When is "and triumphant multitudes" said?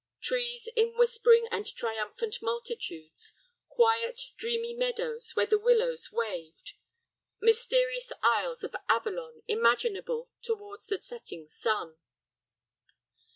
1.51-3.35